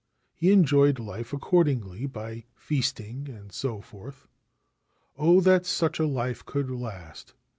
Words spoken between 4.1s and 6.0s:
c Oh that such